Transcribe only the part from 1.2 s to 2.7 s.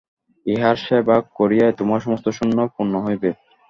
করিয়াই তোমার সমস্ত শূন্য